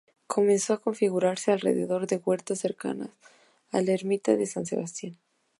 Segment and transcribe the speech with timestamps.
[0.25, 3.11] Comenzó a configurarse alrededor de huertas cercanas
[3.71, 5.15] a la Ermita de San Sebastián.